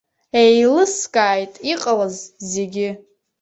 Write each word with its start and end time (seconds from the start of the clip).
Еилыскааит 0.41 1.53
иҟалаз 1.71 2.15
зегьы. 2.51 2.89